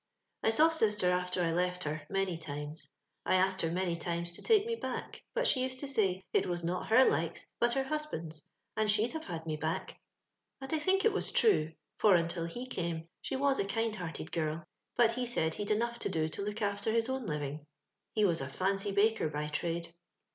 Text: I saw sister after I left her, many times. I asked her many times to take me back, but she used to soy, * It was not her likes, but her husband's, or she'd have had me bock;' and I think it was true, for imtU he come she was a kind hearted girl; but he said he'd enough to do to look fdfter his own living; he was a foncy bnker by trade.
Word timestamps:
I 0.41 0.49
saw 0.49 0.69
sister 0.69 1.11
after 1.11 1.43
I 1.43 1.51
left 1.51 1.83
her, 1.83 2.07
many 2.09 2.35
times. 2.35 2.89
I 3.23 3.35
asked 3.35 3.61
her 3.61 3.69
many 3.69 3.95
times 3.95 4.31
to 4.31 4.41
take 4.41 4.65
me 4.65 4.73
back, 4.73 5.23
but 5.35 5.45
she 5.45 5.61
used 5.61 5.77
to 5.81 5.87
soy, 5.87 6.23
* 6.27 6.33
It 6.33 6.47
was 6.47 6.63
not 6.63 6.87
her 6.87 7.05
likes, 7.05 7.45
but 7.59 7.73
her 7.73 7.83
husband's, 7.83 8.49
or 8.75 8.87
she'd 8.87 9.11
have 9.11 9.25
had 9.25 9.45
me 9.45 9.57
bock;' 9.57 9.93
and 10.59 10.73
I 10.73 10.79
think 10.79 11.05
it 11.05 11.13
was 11.13 11.31
true, 11.31 11.73
for 11.99 12.15
imtU 12.17 12.47
he 12.49 12.65
come 12.65 13.09
she 13.21 13.35
was 13.35 13.59
a 13.59 13.63
kind 13.63 13.95
hearted 13.95 14.31
girl; 14.31 14.63
but 14.95 15.11
he 15.11 15.27
said 15.27 15.53
he'd 15.53 15.69
enough 15.69 15.99
to 15.99 16.09
do 16.09 16.27
to 16.29 16.41
look 16.41 16.55
fdfter 16.55 16.91
his 16.93 17.07
own 17.07 17.27
living; 17.27 17.67
he 18.15 18.25
was 18.25 18.41
a 18.41 18.47
foncy 18.47 18.91
bnker 18.91 19.31
by 19.31 19.49
trade. 19.49 19.93